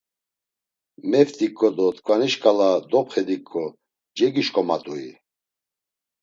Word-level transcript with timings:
Meft̆iǩo 1.09 1.69
do 1.77 1.87
tkvani 1.95 2.29
şǩala 2.33 2.69
dopxediǩo 2.91 3.63
cegişǩomat̆ui! 4.17 5.07